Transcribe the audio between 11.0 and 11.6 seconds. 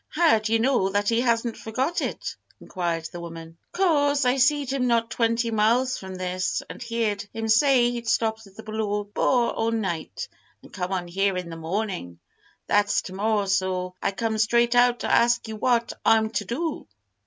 here in the